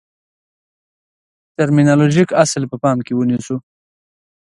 [1.57, 3.55] ټرمینالوژیک اصل په پام کې ونیسو.